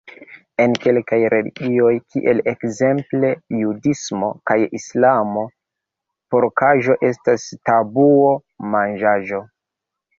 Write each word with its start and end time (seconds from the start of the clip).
En 0.63 0.71
kelkaj 0.85 1.19
religioj, 1.33 1.91
kiel 2.15 2.41
ekzemple 2.53 3.31
judismo 3.59 4.31
kaj 4.53 4.59
Islamo, 4.81 5.47
porkaĵo 6.33 7.01
estas 7.15 7.51
tabuo-manĝaĵo. 7.73 9.47